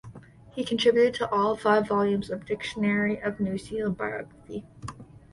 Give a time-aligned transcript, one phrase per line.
[0.55, 4.65] He contributed to all five volumes of the "Dictionary of New Zealand Biography".